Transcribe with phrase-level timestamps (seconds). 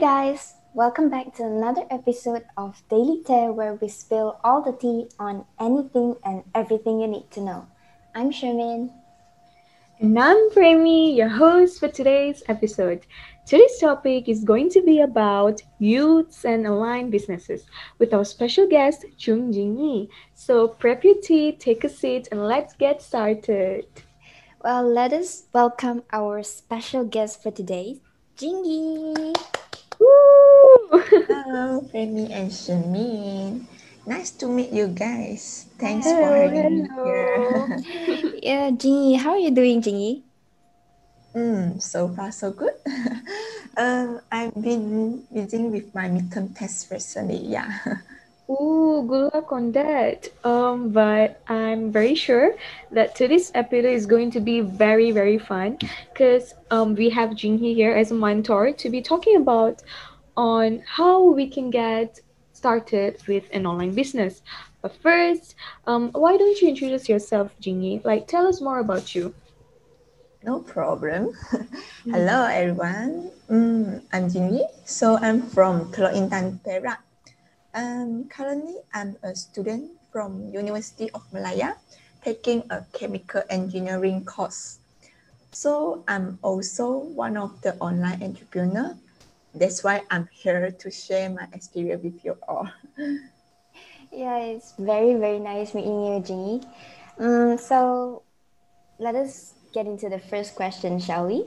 [0.00, 4.72] Hey guys, welcome back to another episode of Daily Tear where we spill all the
[4.72, 7.66] tea on anything and everything you need to know.
[8.14, 8.90] I'm Shermin.
[9.98, 13.04] And I'm Premi, your host for today's episode.
[13.44, 17.66] Today's topic is going to be about youths and online businesses
[17.98, 20.08] with our special guest, Chung Jingyi.
[20.32, 23.84] So prep your tea, take a seat, and let's get started.
[24.64, 28.00] Well, let us welcome our special guest for today,
[28.38, 29.36] Jingyi.
[30.10, 31.02] Woo!
[31.28, 33.66] Hello, Premi and Shamin.
[34.06, 35.66] Nice to meet you guys.
[35.78, 36.82] Thanks for Hello, having hello.
[36.82, 37.38] me here.
[38.42, 40.22] Yeah, Jingyi, how are you doing, Jingyi?
[41.34, 42.74] mm, so far, so good.
[43.76, 47.38] um, I've been busy with my midterm test recently.
[47.46, 47.70] Yeah.
[48.50, 50.28] Ooh, good luck on that.
[50.44, 52.56] Um, but I'm very sure
[52.90, 55.78] that today's episode is going to be very, very fun
[56.12, 59.82] because um we have Jingyi here as a mentor to be talking about
[60.36, 62.20] on how we can get
[62.52, 64.42] started with an online business.
[64.82, 65.54] But first,
[65.86, 68.04] um, why don't you introduce yourself, Jingyi?
[68.04, 69.32] Like, tell us more about you.
[70.42, 71.36] No problem.
[72.04, 73.30] Hello, everyone.
[73.48, 74.64] Mm, I'm Jingyi.
[74.86, 77.09] So I'm from Teluk Intan, Perak.
[77.74, 81.76] Um, currently, I'm a student from University of Malaya,
[82.24, 84.78] taking a chemical engineering course.
[85.52, 88.96] So I'm also one of the online entrepreneur.
[89.54, 92.68] That's why I'm here to share my experience with you all.
[94.12, 96.66] Yeah, it's very, very nice meeting you, Jingyi.
[97.18, 98.22] Um, so
[98.98, 101.46] let us get into the first question, shall we?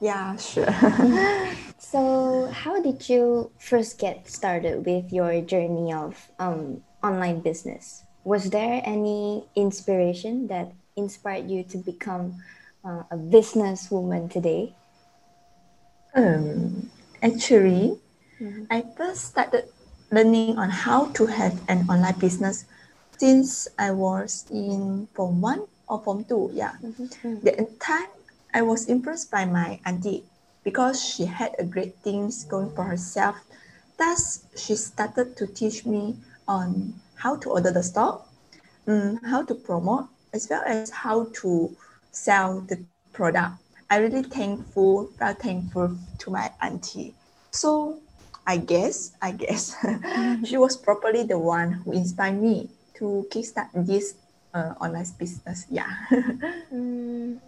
[0.00, 0.68] Yeah, sure.
[1.78, 8.02] So, how did you first get started with your journey of um, online business?
[8.24, 12.40] Was there any inspiration that inspired you to become
[12.84, 14.74] uh, a businesswoman today?
[16.14, 16.90] Um,
[17.22, 18.00] actually,
[18.70, 19.68] I first started
[20.10, 22.64] learning on how to have an online business
[23.18, 26.52] since I was in Form 1 or Form 2.
[26.54, 26.72] Yeah.
[27.22, 28.08] The time
[28.54, 30.24] I was impressed by my auntie
[30.66, 33.36] because she had a great things going for herself.
[33.96, 36.16] Thus, she started to teach me
[36.48, 38.26] on how to order the stock,
[38.86, 41.70] mm, how to promote, as well as how to
[42.10, 42.82] sell the
[43.12, 43.54] product.
[43.88, 47.14] I really thankful, very thankful to my auntie.
[47.52, 47.98] So
[48.44, 49.76] I guess, I guess
[50.44, 54.14] she was probably the one who inspired me to kickstart this
[54.52, 55.66] uh, online business.
[55.70, 55.86] Yeah.
[56.74, 57.38] Mm,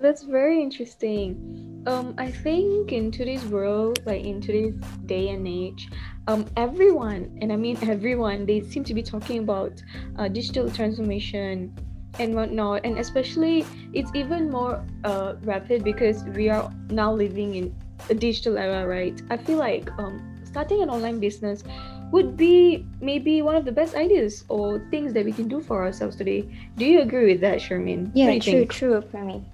[0.00, 1.82] That's very interesting.
[1.86, 4.76] Um, I think in today's world, like in today's
[5.06, 5.90] day and age,
[6.28, 9.82] um, everyone, and I mean everyone, they seem to be talking about
[10.16, 11.74] uh, digital transformation
[12.20, 12.82] and whatnot.
[12.84, 17.74] And especially, it's even more uh, rapid because we are now living in
[18.08, 19.20] a digital era, right?
[19.30, 21.64] I feel like um, starting an online business
[22.12, 25.84] would be maybe one of the best ideas or things that we can do for
[25.84, 26.48] ourselves today.
[26.76, 28.12] Do you agree with that, Shermin?
[28.14, 28.72] Yeah, true, think?
[28.72, 29.44] true, for me.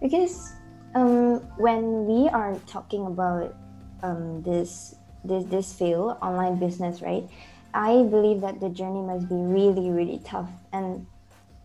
[0.00, 0.52] Because
[0.94, 3.54] um, when we are talking about
[4.02, 7.28] um, this this this field, online business, right?
[7.74, 11.06] I believe that the journey must be really, really tough, and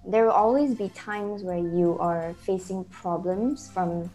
[0.05, 4.09] there will always be times where you are facing problems from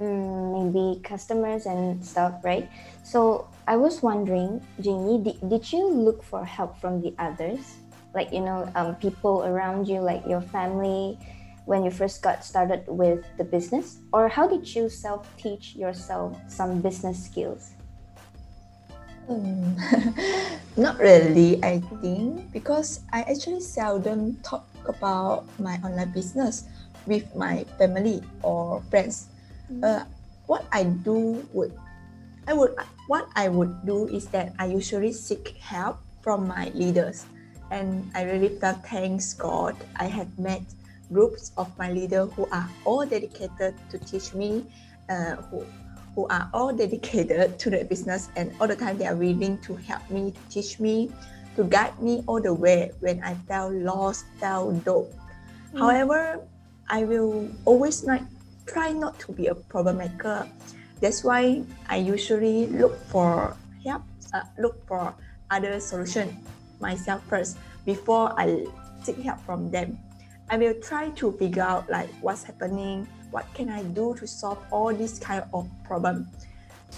[0.00, 2.68] mm, maybe customers and stuff, right?
[3.04, 7.76] So I was wondering, Jingyi, did, did you look for help from the others?
[8.14, 11.18] Like, you know, um, people around you, like your family,
[11.64, 13.98] when you first got started with the business?
[14.12, 17.72] Or how did you self teach yourself some business skills?
[19.28, 19.76] Um,
[20.76, 26.64] not really, I think, because I actually seldom talk about my online business
[27.06, 29.28] with my family or friends.
[29.82, 30.04] Uh,
[30.46, 31.72] what I do would,
[32.46, 32.74] I would,
[33.06, 37.24] what I would do is that I usually seek help from my leaders,
[37.70, 40.62] and I really felt thanks God I had met
[41.12, 44.64] groups of my leader who are all dedicated to teach me,
[45.08, 45.64] uh, who
[46.14, 49.76] who are all dedicated to the business and all the time they are willing to
[49.76, 51.10] help me, to teach me,
[51.56, 55.12] to guide me all the way when I felt lost, felt dope.
[55.76, 56.40] However,
[56.88, 58.20] I will always not
[58.66, 60.48] try not to be a problem maker.
[61.00, 64.02] That's why I usually look for help,
[64.34, 65.14] uh, look for
[65.50, 66.36] other solution
[66.80, 68.66] myself first before I
[69.02, 69.98] seek help from them.
[70.52, 74.60] I will try to figure out like what's happening, what can I do to solve
[74.70, 76.28] all this kind of problem.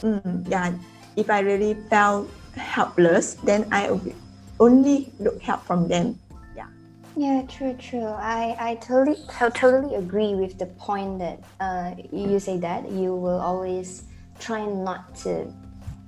[0.03, 0.75] Mm, yeah,
[1.15, 3.95] if I really felt helpless, then I
[4.59, 6.19] only look help from them.
[6.57, 6.67] Yeah.
[7.15, 8.11] Yeah, true, true.
[8.11, 13.15] I, I totally to- totally agree with the point that uh, you say that you
[13.15, 14.03] will always
[14.41, 15.47] try not to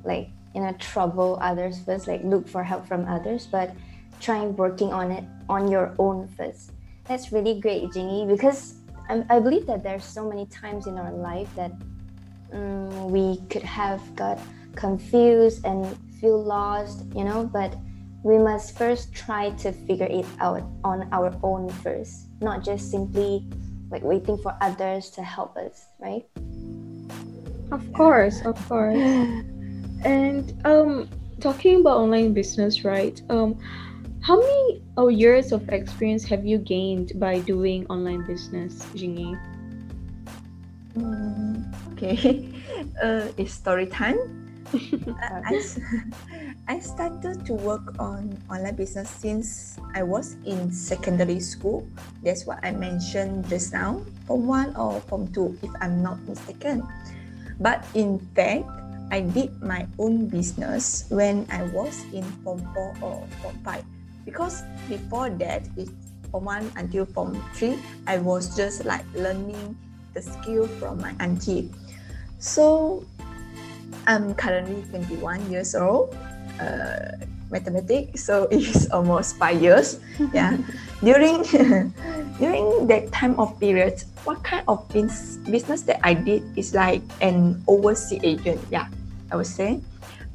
[0.02, 3.70] like you know trouble others first like look for help from others but
[4.20, 6.72] try working on it on your own first
[7.08, 8.74] that's really great Jingyi because
[9.08, 11.72] I, I believe that there's so many times in our life that
[12.52, 14.38] um, we could have got
[14.74, 17.76] confused and feel lost you know but
[18.22, 23.44] we must first try to figure it out on our own first not just simply
[23.90, 26.26] like waiting for others to help us right?
[27.72, 28.96] Of course of course.
[30.04, 31.08] And um
[31.40, 33.58] talking about online business right um
[34.26, 39.38] how many oh, years of experience have you gained by doing online business Jingyi
[40.96, 41.60] Mm,
[41.92, 42.16] okay,
[43.04, 44.16] uh, it's story time.
[44.72, 45.60] Uh, I,
[46.72, 51.84] I started to work on online business since I was in secondary school.
[52.24, 56.80] That's what I mentioned just now, Form 1 or Form 2, if I'm not mistaken.
[57.60, 58.64] But in fact,
[59.12, 63.84] I did my own business when I was in Form 4 or Form 5.
[64.26, 65.94] Because before that, it's
[66.30, 69.78] Form 1 until Form 3, I was just like learning
[70.12, 71.70] the skill from my auntie.
[72.38, 73.06] So
[74.06, 76.12] I'm currently 21 years old.
[76.60, 80.00] Uh, mathematics, so it's almost five years.
[80.32, 80.56] Yeah.
[81.04, 81.42] during
[82.42, 87.02] during that time of period, what kind of bus- business that I did is like
[87.20, 88.60] an overseas agent.
[88.70, 88.88] Yeah,
[89.30, 89.80] I would say.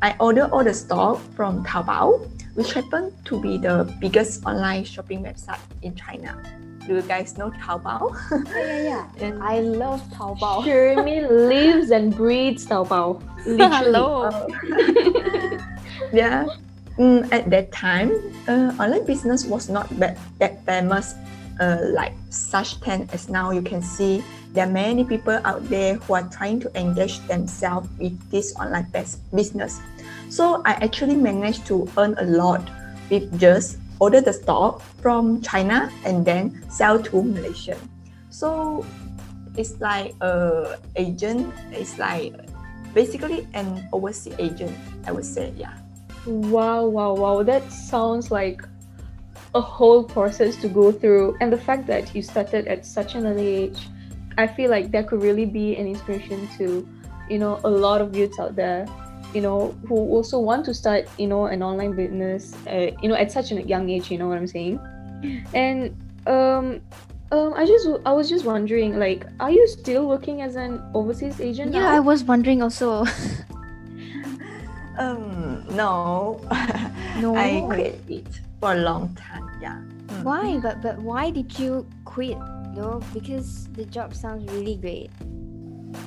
[0.02, 2.26] I order all the stock from Taobao,
[2.62, 6.38] which happened to be the biggest online shopping website in China.
[6.86, 8.14] Do you guys know Taobao?
[8.54, 13.18] yeah yeah And i love taobao Jeremy lives and breathes Taobao.
[13.46, 13.74] Literally.
[13.74, 14.30] hello
[16.14, 16.46] yeah.
[17.02, 18.12] Mm, at that time,
[18.46, 21.16] uh, online business was not that, that famous
[21.60, 23.50] uh, like such trend as now.
[23.50, 24.22] You can see
[24.54, 28.86] there are many people out there who are trying to engage themselves with this online
[28.92, 29.80] bus- business.
[30.32, 32.64] So I actually managed to earn a lot
[33.10, 37.76] with just order the stock from China and then sell to Malaysia.
[38.30, 38.86] So
[39.58, 41.52] it's like a agent.
[41.76, 42.32] It's like
[42.96, 44.72] basically an overseas agent.
[45.06, 45.76] I would say, yeah.
[46.26, 47.44] Wow, wow, wow.
[47.44, 48.64] That sounds like
[49.54, 51.36] a whole process to go through.
[51.42, 53.90] And the fact that you started at such an early age,
[54.38, 56.88] I feel like that could really be an inspiration to,
[57.30, 58.88] you know, a lot of youths out there,
[59.34, 63.16] you know, who also want to start, you know, an online business, uh, you know,
[63.16, 64.80] at such a young age, you know what I'm saying?
[65.54, 65.96] And
[66.28, 66.82] um
[67.32, 71.40] um, I just I was just wondering, like, are you still working as an overseas
[71.40, 73.06] agent Yeah, I was wondering also.
[75.00, 76.42] Um, no,
[77.18, 77.34] No.
[77.36, 78.28] I quit it
[78.60, 79.50] for a long time.
[79.62, 79.82] Yeah.
[80.12, 80.24] Mm.
[80.24, 82.38] why but but why did you quit
[82.76, 85.10] though because the job sounds really great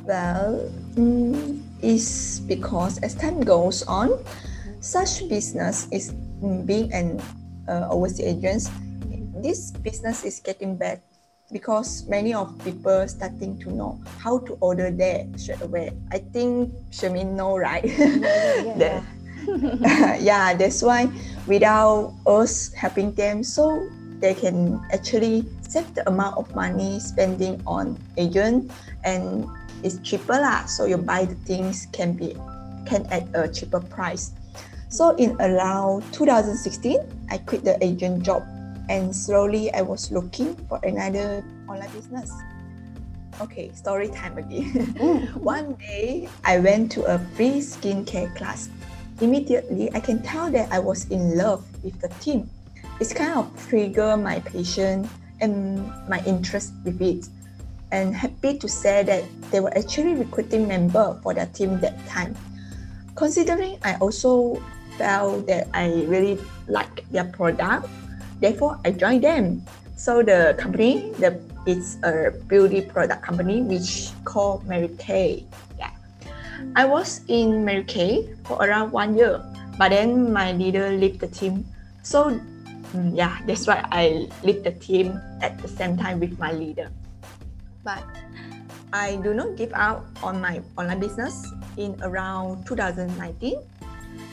[0.04, 4.18] Well, mm, it's because as time goes on,
[4.80, 6.12] such business is
[6.64, 7.20] being an
[7.68, 8.62] uh, overseas agent.
[9.42, 11.00] This business is getting bad
[11.52, 15.92] because many of people starting to know how to order there straight away.
[16.12, 17.84] I think Shamin know, right?
[18.64, 19.04] yeah, That-
[20.20, 21.08] yeah, that's why
[21.46, 23.84] without us helping them, so
[24.20, 28.72] they can actually save the amount of money spending on agent
[29.04, 29.44] and
[29.84, 30.64] it's cheaper lah.
[30.64, 32.34] So you buy the things can be
[32.88, 34.32] can at a cheaper price.
[34.88, 36.98] So in around 2016,
[37.30, 38.42] I quit the agent job
[38.88, 42.32] and slowly I was looking for another online business.
[43.40, 44.70] Okay, story time again.
[44.94, 45.34] Mm.
[45.42, 48.70] One day I went to a free skincare class.
[49.20, 52.48] Immediately I can tell that I was in love with the team.
[53.00, 55.10] It's kind of trigger my passion
[55.40, 57.26] and my interest with it.
[57.94, 59.22] And happy to say that
[59.54, 62.34] they were actually recruiting member for their team that time.
[63.14, 64.58] Considering I also
[64.98, 67.86] felt that I really like their product,
[68.42, 69.62] therefore I joined them.
[69.94, 71.38] So the company, the
[71.70, 75.46] it's a beauty product company which called Mary Kay.
[75.78, 75.94] Yeah,
[76.74, 79.38] I was in Mary Kay for around one year,
[79.78, 81.62] but then my leader left the team.
[82.02, 82.34] So
[82.90, 85.14] mm, yeah, that's why I left the team
[85.46, 86.90] at the same time with my leader.
[87.84, 88.04] But
[88.92, 91.52] I do not give up on my online business.
[91.76, 93.58] In around 2019,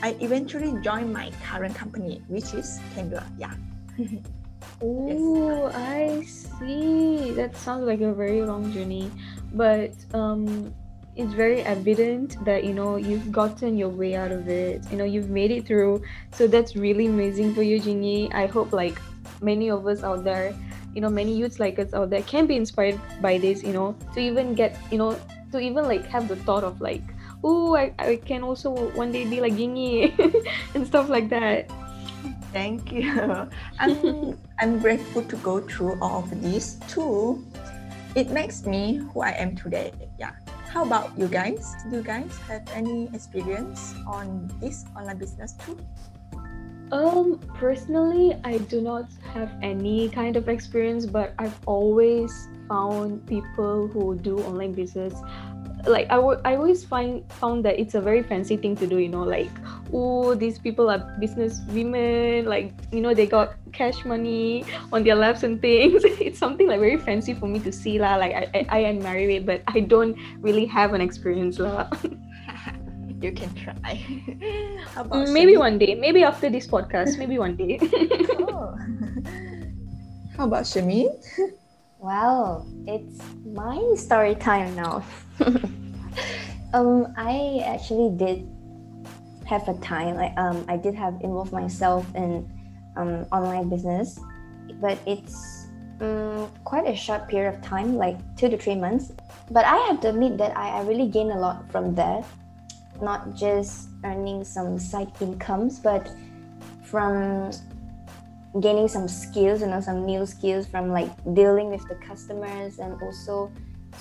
[0.02, 3.24] I eventually joined my current company, which is Kangler.
[3.38, 3.54] Yeah.
[4.84, 7.30] Oh, I see.
[7.32, 9.10] That sounds like a very long journey,
[9.54, 10.74] but um,
[11.14, 14.82] it's very evident that you know you've gotten your way out of it.
[14.90, 16.02] You know, you've made it through.
[16.32, 18.34] So that's really amazing for you, Jingyi.
[18.34, 19.00] I hope like
[19.40, 20.52] many of us out there,
[20.94, 23.62] you know, many youths like us out there can be inspired by this.
[23.62, 25.18] You know, to even get, you know,
[25.52, 27.02] to even like have the thought of like
[27.44, 30.14] oh, I, I can also one day be like Yingy
[30.74, 31.70] and stuff like that.
[32.52, 33.48] Thank you.
[33.78, 37.44] I'm, I'm grateful to go through all of this too.
[38.14, 39.92] It makes me who I am today.
[40.18, 40.32] Yeah.
[40.68, 41.74] How about you guys?
[41.90, 45.78] Do you guys have any experience on this online business too?
[46.92, 53.88] Um, personally, I do not have any kind of experience, but I've always found people
[53.88, 55.14] who do online business.
[55.86, 58.98] Like I, w- I always find found that it's a very fancy thing to do
[58.98, 59.50] you know like
[59.92, 65.16] oh these people are business women like you know they got cash money on their
[65.16, 66.04] laps and things.
[66.20, 69.02] It's something like very fancy for me to see lah like I, I, I am
[69.02, 71.90] married but I don't really have an experience lah
[73.22, 73.94] you can try
[74.96, 77.78] mm, maybe one day maybe after this podcast maybe one day
[78.42, 78.74] oh.
[80.36, 81.14] how about Shamin
[82.02, 85.06] Well, it's my story time now.
[86.74, 88.42] um, I actually did
[89.46, 90.16] have a time.
[90.16, 92.42] Like, um, I did have involved myself in
[92.96, 94.18] um, online business,
[94.80, 95.68] but it's
[96.00, 99.12] um, quite a short period of time, like two to three months.
[99.52, 102.26] But I have to admit that I, I really gained a lot from that,
[103.02, 106.08] not just earning some side incomes, but
[106.84, 107.50] from
[108.60, 113.00] gaining some skills, you know, some new skills from like dealing with the customers and
[113.02, 113.50] also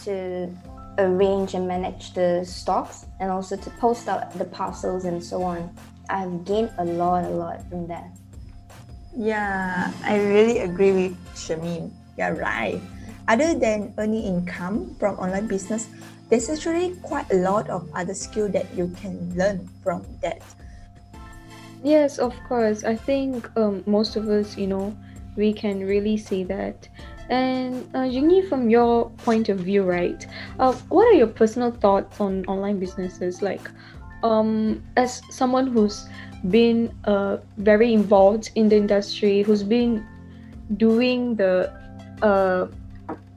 [0.03, 0.49] to
[0.97, 5.73] arrange and manage the stocks and also to post out the parcels and so on.
[6.09, 8.11] I've gained a lot, a lot from that.
[9.15, 11.91] Yeah, I really agree with Shamin.
[12.17, 12.81] You're right.
[13.27, 15.87] Other than earning income from online business,
[16.31, 20.41] there's actually quite a lot of other skill that you can learn from that.
[21.83, 22.85] Yes, of course.
[22.85, 24.95] I think um, most of us, you know,
[25.35, 26.87] we can really see that.
[27.29, 30.25] And uh, Jingyi, from your point of view, right?
[30.57, 33.41] Uh, what are your personal thoughts on online businesses?
[33.41, 33.69] Like,
[34.23, 36.07] um, as someone who's
[36.49, 40.05] been uh, very involved in the industry, who's been
[40.77, 41.73] doing the
[42.21, 42.67] uh,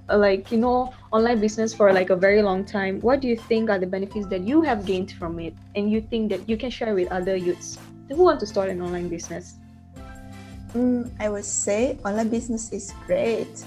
[0.08, 3.70] like you know online business for like a very long time what do you think
[3.70, 6.68] are the benefits that you have gained from it and you think that you can
[6.68, 7.78] share with other youths
[8.08, 9.56] who want to start an online business?
[10.74, 13.64] Mm, I would say online business is great.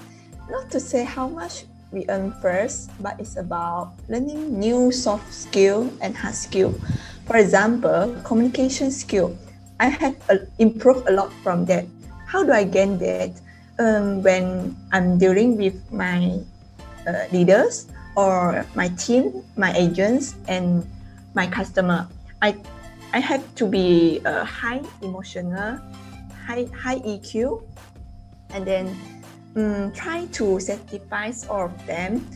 [0.50, 5.90] Not to say how much we earn first, but it's about learning new soft skill
[6.00, 6.76] and hard skill.
[7.24, 9.36] For example, communication skill.
[9.80, 11.86] I have uh, improved a lot from that.
[12.26, 13.32] How do I gain that?
[13.78, 16.40] Um, when I'm dealing with my
[17.32, 17.86] leaders
[18.16, 20.86] or my team, my agents, and
[21.34, 22.08] my customer,
[22.42, 22.56] I
[23.12, 25.78] I have to be a high emotional,
[26.46, 27.62] high high EQ,
[28.50, 28.96] and then
[29.56, 32.26] um, try to satisfy all of them.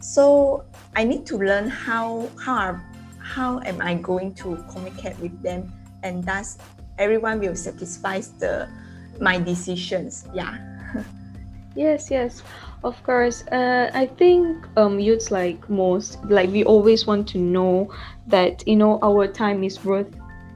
[0.00, 0.64] So
[0.96, 2.84] I need to learn how how are,
[3.18, 5.72] how am I going to communicate with them,
[6.02, 6.58] and thus
[6.98, 8.68] everyone will satisfy the
[9.20, 10.26] my decisions.
[10.34, 10.58] Yeah.
[11.74, 12.42] yes, yes.
[12.82, 17.92] Of course, uh, I think um, youths like most, like we always want to know
[18.26, 20.08] that you know our time is worth,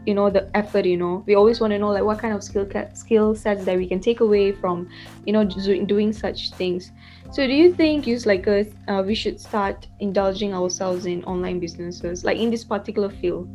[0.07, 0.87] you know, the effort.
[0.87, 3.77] You know, we always want to know like what kind of skill skill sets that
[3.77, 4.89] we can take away from,
[5.27, 6.93] you know, doing such things.
[7.31, 11.61] So, do you think youths like us, uh, we should start indulging ourselves in online
[11.61, 13.51] businesses, like in this particular field?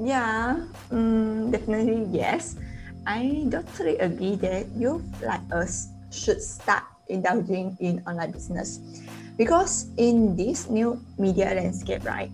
[0.00, 2.56] Yeah, um, definitely yes.
[3.06, 8.80] I totally agree that you like us should start indulging in online business.
[9.36, 12.30] Because in this new media landscape right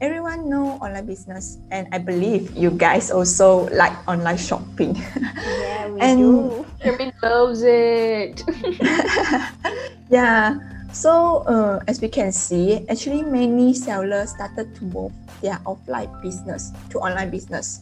[0.00, 4.92] everyone know online business and i believe you guys also like online shopping.
[5.46, 6.66] Yeah we and do.
[6.82, 8.42] Jeremy loves it.
[10.10, 10.58] Yeah.
[10.92, 16.72] So uh, as we can see actually many sellers started to move their offline business
[16.90, 17.80] to online business.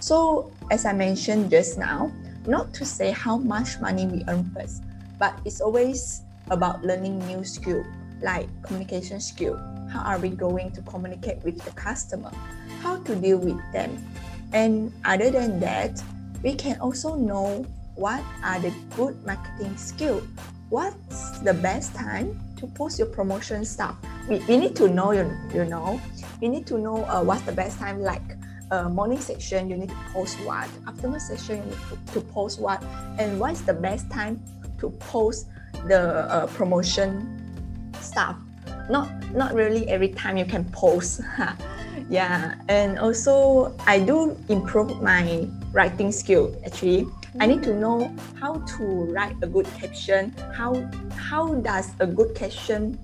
[0.00, 2.12] So as i mentioned just now
[2.46, 4.83] not to say how much money we earn first
[5.18, 7.84] but it's always about learning new skill
[8.22, 9.56] like communication skill.
[9.90, 12.32] How are we going to communicate with the customer?
[12.80, 14.02] How to deal with them?
[14.52, 16.02] And other than that
[16.42, 17.64] we can also know
[17.96, 20.22] what are the good marketing skill.
[20.68, 23.96] What's the best time to post your promotion stuff?
[24.28, 26.00] We, we need to know you, you know.
[26.40, 28.22] We need to know uh, what's the best time like
[28.70, 30.68] uh, morning session you need to post what.
[30.86, 32.82] Afternoon session you need to, to post what.
[33.18, 34.42] And what's the best time
[34.84, 35.48] to post
[35.88, 37.24] the uh, promotion
[38.00, 38.36] stuff.
[38.88, 41.20] Not not really every time you can post
[42.10, 47.06] yeah and also i do improve my writing skill actually.
[47.40, 50.30] I need to know how to write a good caption.
[50.54, 50.78] How
[51.18, 52.94] how does a good caption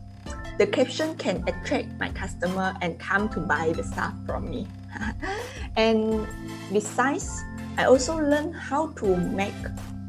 [0.60, 4.68] the caption can attract my customer and come to buy the stuff from me.
[5.76, 6.28] and
[6.70, 7.42] besides,
[7.78, 9.56] I also learn how to make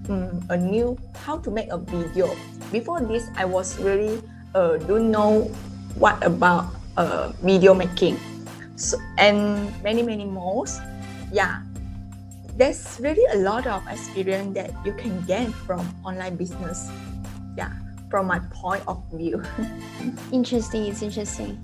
[0.09, 2.29] um, a new how to make a video.
[2.71, 4.21] Before this, I was really
[4.55, 5.51] uh, don't know
[5.95, 8.19] what about uh, video making,
[8.75, 10.65] so and many many more.
[11.31, 11.63] Yeah,
[12.57, 16.89] there's really a lot of experience that you can gain from online business.
[17.57, 17.71] Yeah,
[18.09, 19.43] from my point of view.
[20.31, 20.87] interesting.
[20.87, 21.59] It's interesting.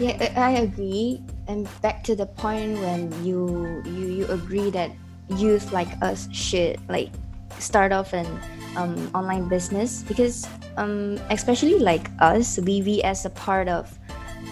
[0.00, 1.20] Yeah, I agree.
[1.48, 4.92] And back to the point when you you you agree that
[5.36, 7.10] youth like us should like
[7.58, 8.26] start off an
[8.76, 10.46] um, online business because
[10.76, 13.98] um, especially like us we we as a part of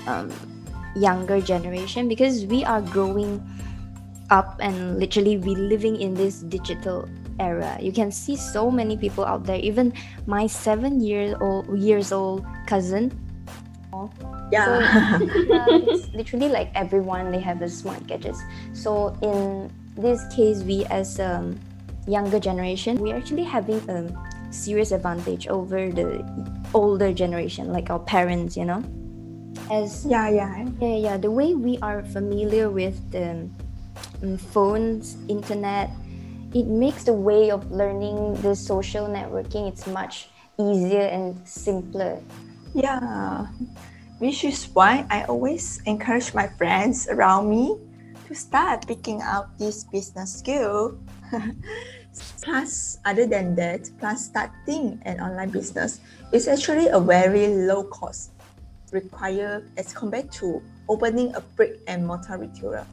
[0.07, 0.31] um,
[0.95, 3.43] younger generation because we are growing
[4.31, 7.09] up and literally we living in this digital
[7.41, 7.79] era.
[7.81, 9.59] You can see so many people out there.
[9.59, 9.93] Even
[10.27, 13.13] my seven year old years old cousin.
[14.53, 14.65] Yeah.
[14.65, 18.43] So, yeah, it's literally like everyone they have the smart gadgets.
[18.73, 21.55] So in this case we as a
[22.07, 24.07] younger generation we actually having a
[24.51, 26.25] serious advantage over the
[26.73, 28.83] older generation like our parents you know?
[29.71, 30.65] As yeah yeah.
[30.81, 33.51] Yeah yeah the way we are familiar with the
[34.23, 35.91] um, phones internet
[36.55, 42.19] it makes the way of learning the social networking it's much easier and simpler.
[42.75, 43.47] Yeah.
[44.19, 47.77] Which is why i always encourage my friends around me
[48.29, 51.01] to start picking out this business skill.
[52.45, 56.01] plus, other than that, plus starting an online business
[56.33, 58.31] is actually a very low cost
[58.93, 62.87] required as compared to opening a brick and mortar retailer.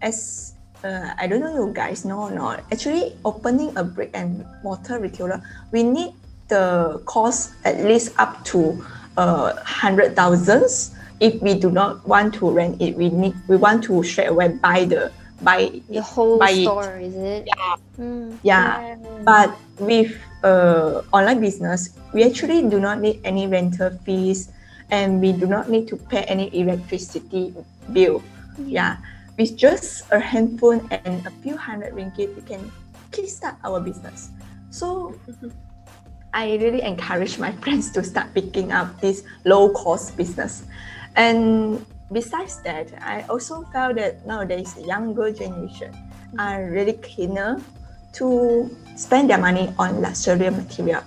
[0.00, 4.46] As uh, I don't know you guys know or not, actually opening a brick and
[4.62, 6.14] mortar retailer, we need
[6.46, 8.78] the cost at least up to
[9.16, 13.84] uh, hundred thousands if we do not want to rent it, we need we want
[13.84, 17.10] to straight away buy the buy the whole buy store, it.
[17.10, 17.42] is it?
[17.46, 17.76] Yeah.
[17.98, 18.38] Mm.
[18.42, 18.96] yeah.
[19.24, 24.50] But with uh, online business, we actually do not need any rental fees
[24.90, 27.54] and we do not need to pay any electricity
[27.92, 28.22] bill.
[28.58, 28.70] Mm.
[28.70, 28.96] Yeah.
[29.38, 32.70] With just a handphone and a few hundred ringgit, we can
[33.10, 34.30] kickstart our business.
[34.70, 35.14] So
[36.34, 40.64] I really encourage my friends to start picking up this low cost business.
[41.18, 41.82] And
[42.14, 45.90] besides that, I also felt that nowadays the younger generation
[46.38, 47.58] are really keener
[48.14, 51.02] to spend their money on luxury material.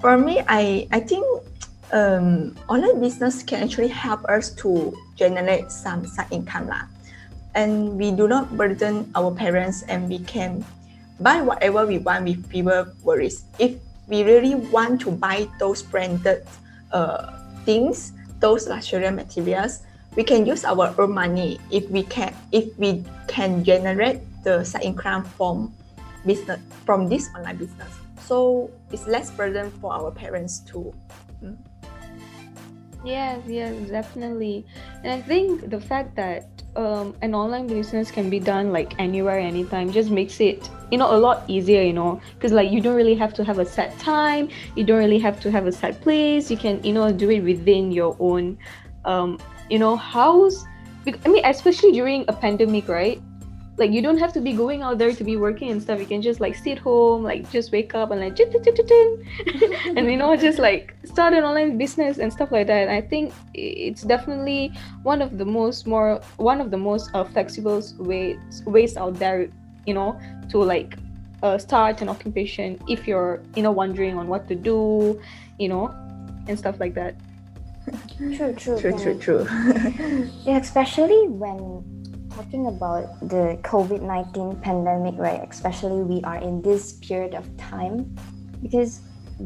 [0.00, 1.26] For me, I, I think
[1.90, 6.68] um, online business can actually help us to generate some side income.
[6.68, 6.86] Lah.
[7.54, 10.64] And we do not burden our parents and we can
[11.18, 13.42] buy whatever we want with fewer worries.
[13.58, 13.74] If
[14.06, 16.46] we really want to buy those branded
[16.92, 17.34] uh,
[17.66, 19.82] things, those luxury materials,
[20.16, 24.82] we can use our own money if we can if we can generate the side
[24.82, 25.72] income from
[26.24, 27.92] business from this online business.
[28.24, 30.92] So it's less burden for our parents too.
[31.42, 31.56] Mm.
[33.08, 34.66] Yes, yes, definitely.
[35.02, 36.44] And I think the fact that
[36.76, 41.16] um, an online business can be done like anywhere, anytime, just makes it you know
[41.16, 41.80] a lot easier.
[41.80, 44.50] You know, because like you don't really have to have a set time.
[44.76, 46.50] You don't really have to have a set place.
[46.50, 48.58] You can you know do it within your own,
[49.06, 49.40] um,
[49.70, 50.66] you know, house.
[51.06, 53.22] I mean, especially during a pandemic, right?
[53.78, 56.00] Like you don't have to be going out there to be working and stuff.
[56.00, 58.38] You can just like sit home like just wake up and like
[59.96, 62.88] and you know just like start an online business and stuff like that.
[62.88, 64.72] I think it's definitely
[65.04, 69.48] one of the most more one of the most uh, flexible ways ways out there
[69.86, 70.98] you know to like
[71.44, 75.20] uh, start an occupation if you're you know wondering on what to do
[75.58, 75.94] you know
[76.48, 77.14] and stuff like that.
[78.16, 78.98] True true true.
[78.98, 79.48] true true.
[80.44, 81.97] Yeah especially when
[82.38, 85.42] talking about the COVID 19 pandemic, right?
[85.50, 88.14] Especially we are in this period of time
[88.62, 89.00] because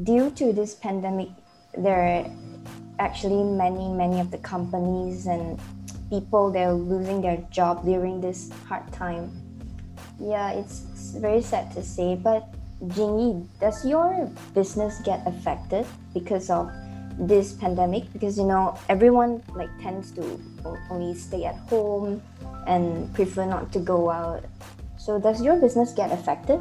[0.04, 1.32] due to this pandemic,
[1.72, 2.28] there are
[2.98, 5.58] actually many, many of the companies and
[6.10, 9.32] people they're losing their job during this hard time.
[10.20, 10.84] Yeah, it's,
[11.16, 12.48] very sad to say, but
[12.88, 16.72] Jingyi, does your business get affected because of
[17.18, 20.40] this pandemic because you know everyone like tends to
[20.90, 22.22] only stay at home
[22.66, 24.44] and prefer not to go out.
[24.98, 26.60] So does your business get affected?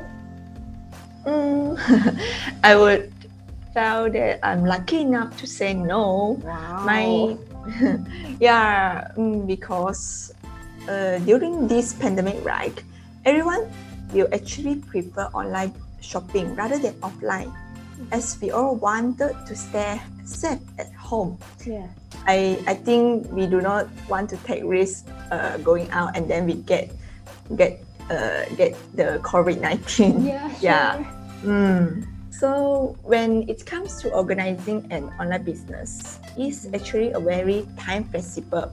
[1.25, 1.77] Mm,
[2.63, 3.13] i would
[3.77, 6.41] feel that i'm lucky enough to say no.
[6.41, 6.81] Wow.
[6.81, 7.37] my
[8.41, 10.33] yeah mm, because
[10.89, 12.73] uh, during this pandemic right
[13.23, 13.69] everyone
[14.13, 17.53] will actually prefer online shopping rather than offline.
[18.11, 21.35] As we all wanted to stay safe at home.
[21.67, 21.91] Yeah.
[22.23, 26.47] I, I think we do not want to take risks uh, going out and then
[26.47, 26.87] we get
[27.59, 30.23] get uh, get the COVID nineteen.
[30.31, 30.47] Yeah.
[30.63, 30.87] Yeah.
[30.95, 31.51] sure.
[31.51, 32.07] Mm.
[32.31, 38.71] So when it comes to organizing an online business, it's actually a very time flexible.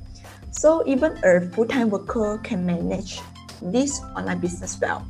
[0.54, 3.20] So even a full-time worker can manage
[3.60, 5.04] this online business well.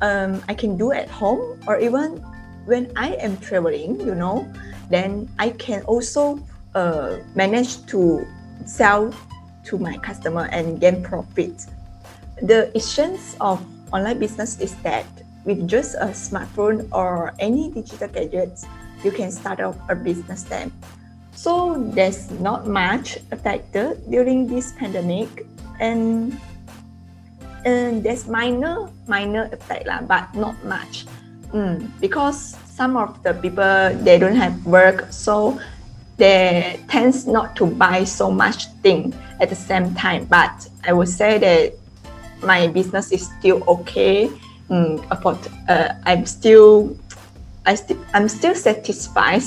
[0.00, 2.16] Um, I can do at home or even
[2.64, 4.48] when I am traveling, you know,
[4.88, 6.40] then I can also
[6.74, 8.26] uh, manage to
[8.64, 9.12] sell
[9.64, 11.66] to my customer and gain profit.
[12.42, 15.06] The essence of online business is that
[15.44, 18.64] with just a smartphone or any digital gadgets,
[19.04, 20.72] you can start up a business then.
[21.32, 25.46] So there's not much affected during this pandemic
[25.80, 26.38] and
[27.64, 31.06] and there's minor minor effect lah, but not much.
[31.52, 35.58] Mm, because some of the people they don't have work, so
[36.16, 40.24] they tends not to buy so much thing at the same time.
[40.26, 41.74] But I would say that
[42.42, 44.30] my business is still okay.
[44.70, 46.96] Mm, about, uh, I'm still
[47.66, 49.42] I st- I'm still satisfied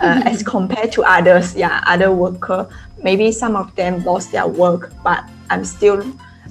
[0.00, 1.54] uh, as compared to others.
[1.54, 2.68] Yeah, other worker.
[3.02, 6.00] Maybe some of them lost their work, but I'm still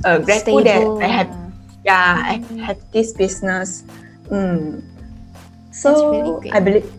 [0.05, 1.27] uh, grateful Stable, that I have
[1.83, 2.37] yeah.
[2.37, 3.83] yeah I have this business.
[4.29, 4.83] Mm.
[5.71, 6.51] So really.
[6.51, 6.91] I believe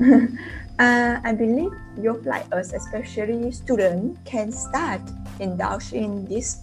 [0.78, 5.00] uh, I believe youth like us, especially students, can start
[5.40, 6.62] indulge in this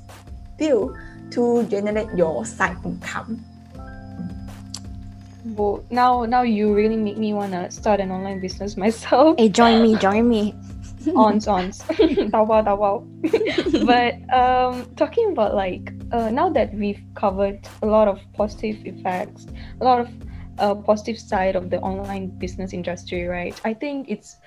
[0.58, 0.98] field
[1.32, 3.44] to generate your side income.
[5.46, 9.36] Well, now now you really make me wanna start an online business myself.
[9.38, 10.56] Hey, join me, join me.
[11.16, 11.80] ons ons
[12.32, 13.04] Taobao Taobao
[13.92, 19.48] but um talking about like uh, now that we've covered a lot of positive effects
[19.82, 20.10] a lot of
[20.60, 24.38] uh, positive side of the online business industry right i think it's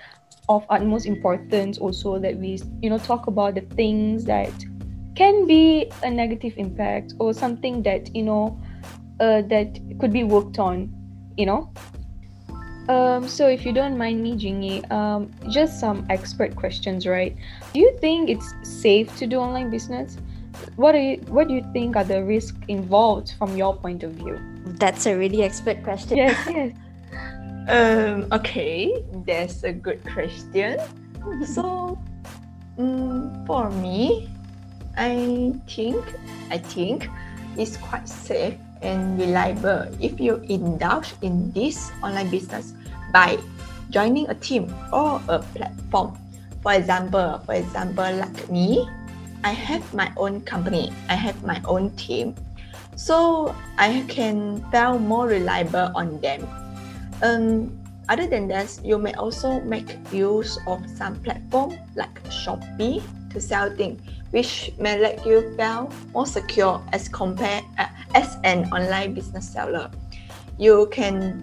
[0.49, 4.53] of utmost importance also that we you know talk about the things that
[5.15, 8.59] can be a negative impact or something that you know
[9.21, 10.93] uh, that could be worked on
[11.37, 11.73] you know
[12.89, 17.37] um, so if you don't mind me, Jingyi, um, just some expert questions, right?
[17.73, 20.19] Do you think it's safe to do online business?
[20.77, 24.13] What are you, what do you think are the risks involved from your point of
[24.13, 24.39] view?
[24.79, 26.17] That's a really expert question.
[26.17, 26.77] Yes, yes.
[27.67, 30.79] Um, okay, that's a good question.
[31.45, 31.99] so,
[32.79, 34.31] um, for me,
[34.97, 35.99] I think
[36.51, 37.11] I think
[37.59, 42.73] it's quite safe and reliable if you indulge in this online business
[43.11, 43.35] by
[43.91, 46.15] joining a team or a platform.
[46.63, 48.87] For example, for example, like me,
[49.43, 50.95] I have my own company.
[51.09, 52.35] I have my own team,
[52.95, 56.47] so I can feel more reliable on them.
[57.23, 57.73] Um,
[58.09, 63.71] other than that, you may also make use of some platform like Shopee to sell
[63.71, 64.01] things,
[64.31, 69.91] which may let you feel more secure as compared uh, as an online business seller.
[70.59, 71.43] You can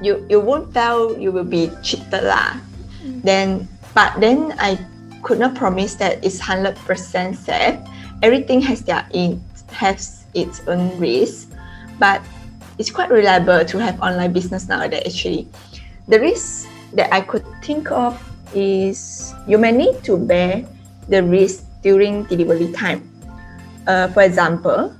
[0.00, 2.56] you you won't feel you will be cheated lah.
[3.22, 4.78] Then but then I
[5.22, 7.78] could not promise that it's hundred percent safe.
[8.22, 9.42] Everything has their in
[9.72, 11.50] has its own risk,
[11.98, 12.22] but
[12.78, 15.48] it's quite reliable to have online business nowadays actually.
[16.08, 18.20] The risk that I could think of
[18.54, 20.64] is you may need to bear
[21.08, 23.08] the risk during delivery time.
[23.86, 24.94] Uh, for example,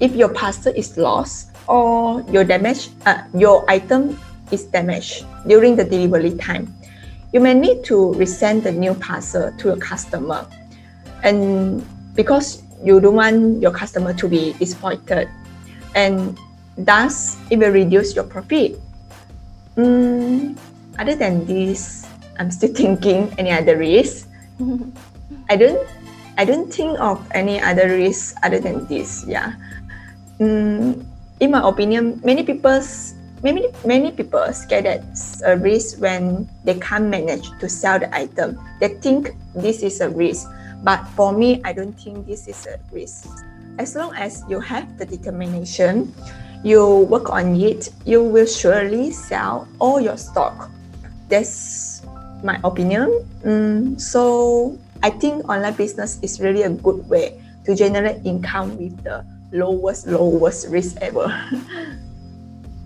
[0.00, 4.18] if your parcel is lost or your damage, uh, your item
[4.50, 6.72] is damaged during the delivery time,
[7.32, 10.46] you may need to resend the new parcel to your customer.
[11.22, 11.82] And
[12.14, 15.28] because you don't want your customer to be disappointed,
[15.94, 16.38] and
[16.76, 18.78] thus it will reduce your profit.
[19.76, 20.56] Mm,
[20.98, 22.06] other than this,
[22.38, 24.28] I'm still thinking any other risk.
[25.50, 25.80] I don't
[26.36, 29.24] I don't think of any other risk other than this.
[29.26, 29.54] Yeah.
[30.40, 31.06] Mm,
[31.40, 35.04] in my opinion, many people's many many people scared that
[35.44, 38.58] a risk when they can't manage to sell the item.
[38.80, 40.50] They think this is a risk.
[40.82, 43.30] But for me, I don't think this is a risk.
[43.78, 46.12] As long as you have the determination,
[46.64, 50.70] you work on it, you will surely sell all your stock.
[51.28, 52.02] That's
[52.42, 53.12] my opinion.
[53.44, 58.96] Mm, so I think online business is really a good way to generate income with
[59.04, 61.28] the lowest lowest risk ever.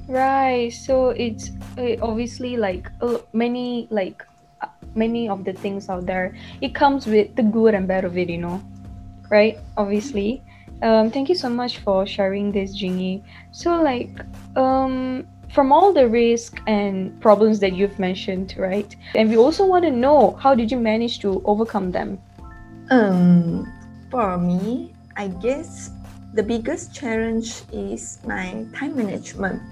[0.09, 0.73] Right.
[0.73, 1.53] So it's
[2.01, 2.89] obviously like
[3.37, 4.25] many like
[4.63, 6.35] uh, many of the things out there.
[6.63, 8.65] It comes with the good and bad of it, you know.
[9.29, 9.61] Right?
[9.77, 10.43] Obviously.
[10.83, 13.23] Um, thank you so much for sharing this, Jingyi.
[13.53, 14.11] So like
[14.57, 18.95] um from all the risk and problems that you've mentioned, right?
[19.15, 22.21] And we also want to know how did you manage to overcome them?
[22.91, 23.67] Um,
[24.11, 25.91] for me, I guess
[26.35, 29.63] the biggest challenge is my time management.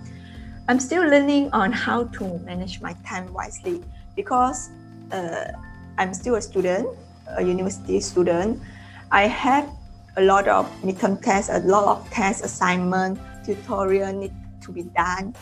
[0.68, 3.84] I'm still learning on how to manage my time wisely
[4.16, 4.70] because
[5.12, 5.52] uh,
[5.98, 6.88] I'm still a student,
[7.28, 8.60] a university student.
[9.12, 9.70] I have
[10.16, 15.34] a lot of midterm tests, a lot of test assignment, tutorial need to be done.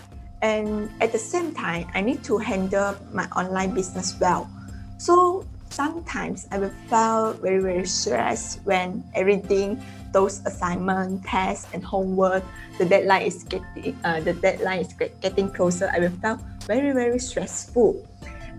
[0.42, 4.50] And at the same time, I need to handle my online business well.
[4.98, 9.82] So sometimes I will feel very, very stressed when everything,
[10.12, 12.44] those assignment, tests, and homework,
[12.78, 15.90] the deadline is getting, uh, the deadline is getting closer.
[15.94, 18.06] I will feel very, very stressful.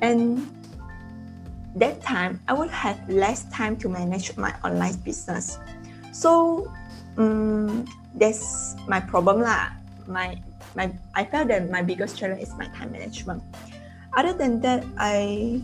[0.01, 0.47] And
[1.75, 5.59] that time, I will have less time to manage my online business.
[6.15, 6.71] So
[7.19, 7.83] um,
[8.15, 9.75] that's my problem lah.
[10.07, 10.39] My
[10.79, 13.43] my I felt that my biggest challenge is my time management.
[14.15, 15.59] Other than that, I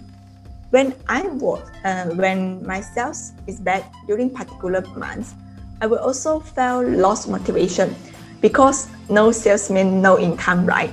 [0.76, 5.40] when I work uh, when my sales is bad during particular months,
[5.80, 7.96] I will also feel lost motivation
[8.44, 10.92] because no sales mean no income, right?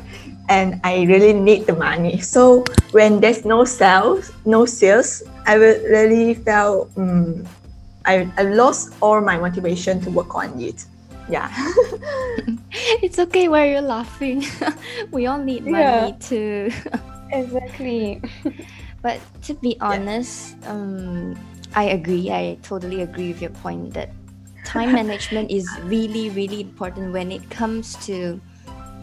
[0.48, 2.22] And I really need the money.
[2.22, 7.44] So when there's no sales, no sales, I will really feel um,
[8.08, 10.86] I, I lost all my motivation to work on it.
[11.28, 11.52] Yeah.
[13.04, 14.44] it's okay why you're laughing.
[15.12, 16.16] we all need money yeah.
[16.32, 16.72] to
[17.30, 18.22] Exactly.
[19.02, 20.72] but to be honest, yeah.
[20.72, 21.36] um
[21.76, 22.32] I agree.
[22.32, 24.08] I totally agree with your point that
[24.64, 28.40] time management is really, really important when it comes to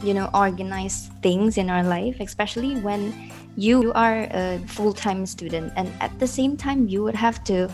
[0.03, 5.87] you know organize things in our life especially when you are a full-time student and
[6.01, 7.71] at the same time you would have to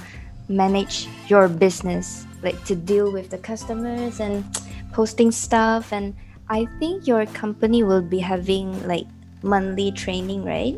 [0.52, 4.44] manage your business like to deal with the customers and
[4.94, 5.94] posting stuff.
[5.94, 6.14] And
[6.50, 9.08] i think your company will be having like
[9.42, 10.76] monthly training right?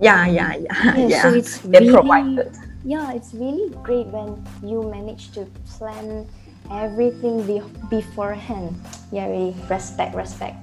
[0.00, 1.22] Yeah yeah yeah yeah, yeah.
[1.22, 2.52] so it's they really, provided.
[2.84, 5.46] Yeah it's really great when you manage to
[5.78, 6.26] plan
[6.70, 8.74] everything be- beforehand.
[9.10, 10.56] Yeah really respect respect.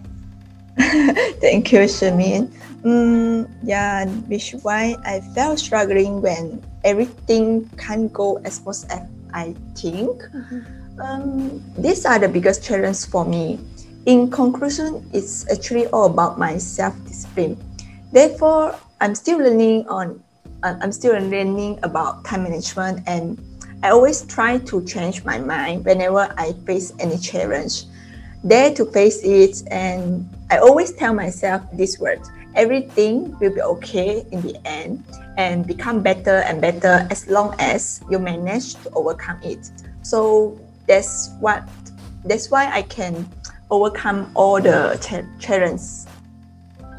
[1.43, 2.47] Thank you, Shamin.
[2.87, 9.55] Mm, yeah, which why I felt struggling when everything can't go as smooth as I
[9.75, 10.23] think.
[10.23, 11.01] Mm-hmm.
[11.01, 13.59] Um, these are the biggest challenges for me.
[14.05, 17.57] In conclusion, it's actually all about my self-discipline.
[18.11, 20.21] Therefore, I'm still learning on.
[20.63, 23.39] Uh, I'm still learning about time management, and
[23.83, 27.85] I always try to change my mind whenever I face any challenge.
[28.45, 32.19] Dare to face it, and I always tell myself this word:
[32.55, 35.03] everything will be okay in the end
[35.37, 39.71] and become better and better as long as you manage to overcome it.
[40.01, 41.67] So that's what
[42.25, 43.27] that's why I can
[43.71, 46.07] overcome all the ch- challenges.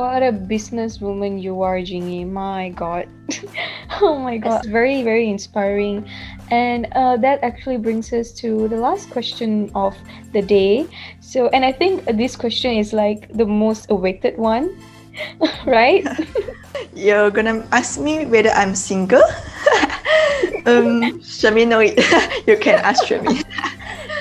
[0.00, 2.24] What a businesswoman you are, Jingyi.
[2.24, 3.06] My God.
[4.00, 4.64] oh my God.
[4.64, 6.08] It's very, very inspiring.
[6.50, 9.94] And uh, that actually brings us to the last question of
[10.32, 10.88] the day.
[11.20, 14.72] So, and I think this question is like the most awaited one
[15.66, 16.06] right?
[16.94, 19.22] You're gonna ask me whether I'm single?
[20.66, 21.98] um, Shami, know it.
[22.46, 23.42] you can ask Shami.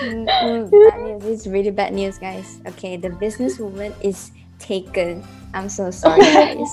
[0.02, 1.26] mm, mm, bad news.
[1.26, 2.60] It's really bad news, guys.
[2.68, 5.24] Okay, the businesswoman is taken.
[5.54, 6.70] I'm so sorry, guys.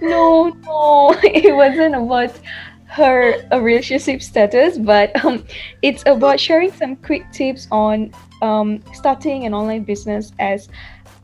[0.00, 2.32] no, no, it wasn't about
[2.88, 5.44] her relationship status, but um,
[5.82, 10.68] it's about sharing some quick tips on um, starting an online business as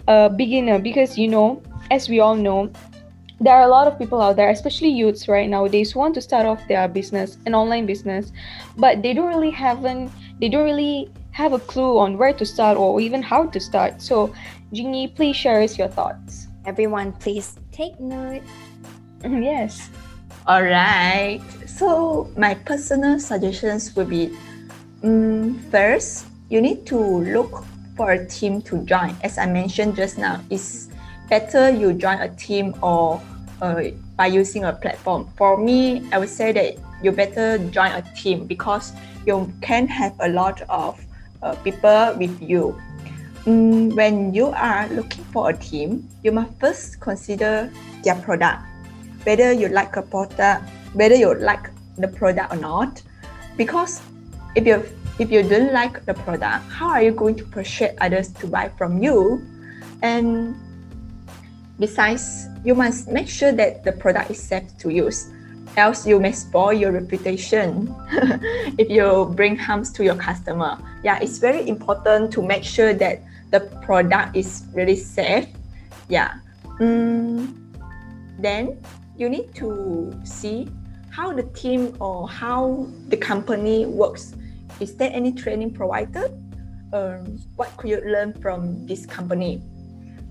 [0.07, 2.71] a beginner because you know as we all know,
[3.41, 6.21] there are a lot of people out there, especially youths right nowadays, who want to
[6.21, 8.33] start off their business, an online business,
[8.77, 12.79] but they don't really haven't they don't really have a clue on where to start
[12.79, 14.01] or even how to start.
[14.01, 14.33] So,
[14.73, 16.47] Jingyi, please share us your thoughts.
[16.65, 18.43] Everyone, please take note.
[19.25, 19.91] yes.
[20.47, 21.41] All right.
[21.67, 24.37] So, my personal suggestions would be
[25.03, 27.65] um, first, you need to look
[27.97, 29.17] for a team to join.
[29.23, 30.89] As I mentioned just now, is
[31.29, 33.21] better you join a team or
[33.63, 33.83] uh,
[34.17, 35.29] by using a platform.
[35.37, 38.93] For me, I would say that you better join a team because
[39.27, 41.01] you can have a lot of
[41.43, 42.79] uh, people with you.
[43.45, 47.71] Mm, when you are looking for a team, you must first consider
[48.03, 48.63] their product,
[49.25, 53.03] whether you like a product, whether you like the product or not.
[53.57, 54.01] Because
[54.55, 54.83] if you
[55.19, 58.69] if you don't like the product, how are you going to persuade others to buy
[58.77, 59.45] from you?
[60.03, 60.57] And
[61.79, 65.31] Besides, you must make sure that the product is safe to use,
[65.77, 67.95] else you may spoil your reputation
[68.79, 70.79] if you bring harms to your customer.
[71.03, 75.47] Yeah, it's very important to make sure that the product is really safe
[76.09, 76.35] Yeah.
[76.81, 77.55] Mm,
[78.39, 78.79] then
[79.17, 80.69] you need to see
[81.11, 84.35] how the team or how the company works.
[84.81, 86.35] Is there any training provided?
[86.93, 89.63] Um, what could you learn from this company?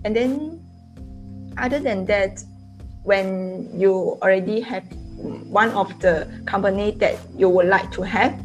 [0.03, 0.62] And then,
[1.57, 2.43] other than that,
[3.03, 4.83] when you already have
[5.49, 8.39] one of the company that you would like to have,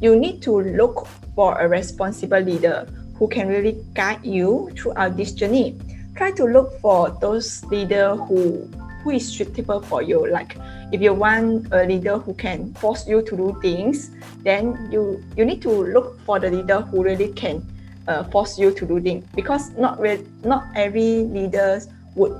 [0.00, 2.86] you need to look for a responsible leader
[3.16, 5.78] who can really guide you throughout this journey.
[6.16, 8.70] Try to look for those leader who
[9.02, 10.26] who is suitable for you.
[10.30, 10.56] Like
[10.92, 14.10] if you want a leader who can force you to do things,
[14.42, 17.60] then you you need to look for the leader who really can
[18.08, 19.24] uh, force you to do things.
[19.34, 22.34] Because not re- not every leaders would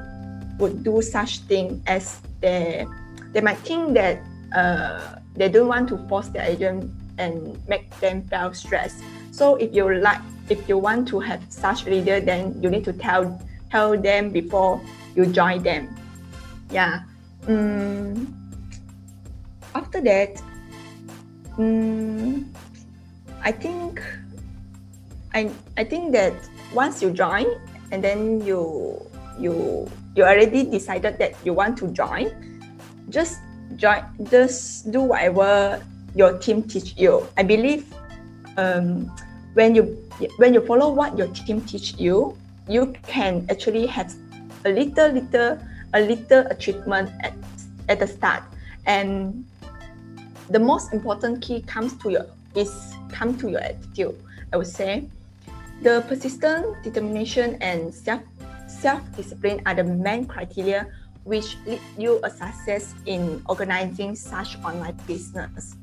[0.58, 2.86] would do such thing as they
[3.32, 4.22] they might think that
[4.54, 9.02] uh, they don't want to force their agent and make them feel stressed.
[9.30, 12.92] So if you like, if you want to have such leader, then you need to
[12.92, 14.80] tell tell them before
[15.16, 15.90] you join them.
[16.70, 17.02] Yeah.
[17.48, 18.30] Um,
[19.74, 20.40] after that,
[21.58, 22.46] um,
[23.42, 24.00] I think
[25.34, 26.34] I I think that
[26.72, 27.46] once you join
[27.90, 29.02] and then you
[29.38, 32.30] you you already decided that you want to join,
[33.10, 33.40] just
[33.76, 35.82] join just do whatever
[36.14, 37.26] your team teach you.
[37.36, 37.86] I believe
[38.56, 39.10] um,
[39.54, 39.98] when you
[40.36, 42.36] when you follow what your team teach you,
[42.68, 44.14] you can actually have
[44.64, 45.58] a little little
[45.94, 47.34] a little achievement at,
[47.88, 48.42] at the start.
[48.86, 49.44] And
[50.50, 54.14] the most important key comes to your is come to your attitude.
[54.52, 55.06] I would say
[55.82, 58.22] the persistent determination and self
[58.84, 60.84] self discipline are the main criteria
[61.24, 65.80] which lead you a success in organizing such online business.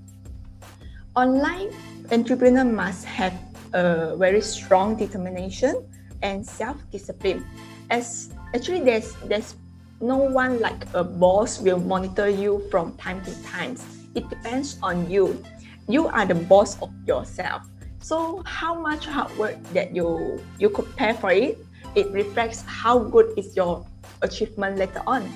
[1.17, 1.73] Online
[2.13, 3.33] entrepreneur must have
[3.73, 5.81] a very strong determination
[6.21, 7.41] and self-discipline.
[7.89, 9.57] As actually there's there's
[9.97, 13.81] no one like a boss will monitor you from time to time.
[14.13, 15.41] It depends on you.
[15.89, 17.65] You are the boss of yourself.
[17.97, 21.57] So how much hard work that you you could pay for it,
[21.95, 23.85] it reflects how good is your
[24.21, 25.27] achievement later on.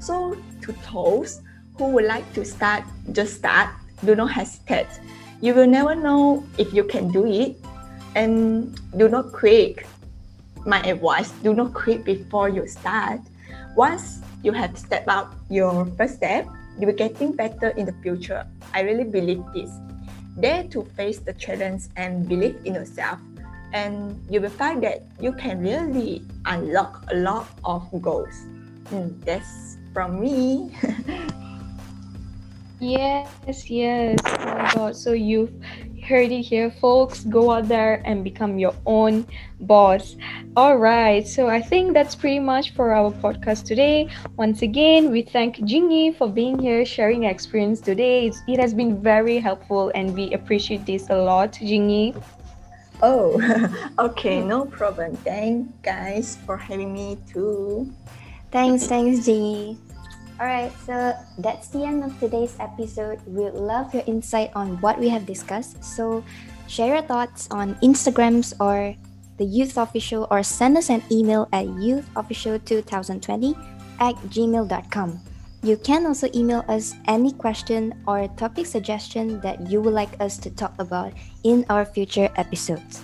[0.00, 1.42] So to those
[1.76, 3.68] who would like to start, just start.
[4.04, 4.88] Do not hesitate.
[5.40, 7.56] You will never know if you can do it.
[8.14, 9.86] And do not quit.
[10.66, 13.20] My advice, do not quit before you start.
[13.76, 18.46] Once you have stepped out your first step, you will getting better in the future.
[18.74, 19.70] I really believe this.
[20.40, 23.20] Dare to face the challenge and believe in yourself
[23.72, 28.34] and you will find that you can really unlock a lot of goals.
[28.90, 30.74] Mm, that's from me.
[32.80, 34.18] Yes, yes.
[34.24, 34.96] Oh my God.
[34.96, 35.52] So you've
[36.02, 37.24] heard it here, folks.
[37.24, 39.26] Go out there and become your own
[39.60, 40.16] boss.
[40.56, 41.26] All right.
[41.28, 44.08] So I think that's pretty much for our podcast today.
[44.38, 48.28] Once again, we thank Jingyi for being here, sharing experience today.
[48.28, 52.16] It's, it has been very helpful and we appreciate this a lot, Jingyi.
[53.02, 53.40] Oh,
[53.98, 54.48] okay, hmm.
[54.48, 55.16] no problem.
[55.24, 57.90] Thank guys for having me too.
[58.50, 59.78] Thanks, thanks, Jingyi.
[60.40, 63.20] Alright, so that's the end of today's episode.
[63.26, 65.84] We'd love your insight on what we have discussed.
[65.84, 66.24] So
[66.66, 68.96] share your thoughts on Instagrams or
[69.36, 73.52] the Youth Official or send us an email at youthofficial2020
[74.00, 75.20] at gmail.com.
[75.62, 80.38] You can also email us any question or topic suggestion that you would like us
[80.38, 81.12] to talk about
[81.44, 83.02] in our future episodes.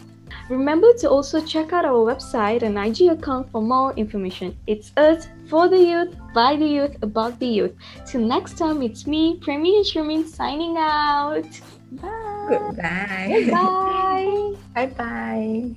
[0.49, 4.57] Remember to also check out our website and IG account for more information.
[4.67, 7.75] It's us for the youth, by the youth, about the youth.
[8.07, 11.45] Till next time, it's me, Premier Shermin, signing out.
[11.93, 12.47] Bye.
[12.49, 13.49] Goodbye.
[13.51, 14.55] Bye.
[14.75, 15.77] Bye bye.